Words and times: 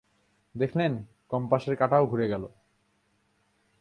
দেখলেন, 0.55 0.93
কম্পাসের 1.29 1.75
কাঁটাও 1.75 2.03
ঘুরে 2.07 2.27
গেল। 2.27 2.43